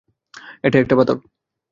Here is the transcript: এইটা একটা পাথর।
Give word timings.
এইটা 0.63 0.77
একটা 0.79 0.95
পাথর। 0.95 1.17